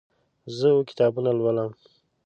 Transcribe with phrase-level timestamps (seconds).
[0.57, 1.71] زه اوه کتابونه لولم.